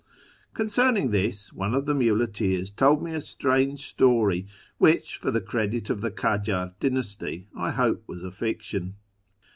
Concerning 0.55 1.11
this, 1.11 1.53
one 1.53 1.75
of 1.75 1.85
the 1.85 1.93
muleteers 1.93 2.71
told 2.71 3.03
me 3.03 3.13
a 3.13 3.21
strange 3.21 3.81
story, 3.81 4.47
which, 4.79 5.17
for 5.17 5.29
the 5.29 5.39
credit 5.41 5.91
of 5.91 6.01
the 6.01 6.09
present 6.09 6.79
dynasty, 6.79 7.45
I 7.55 7.69
hope 7.69 8.05
was 8.07 8.23
a 8.23 8.31
fiction. 8.31 8.95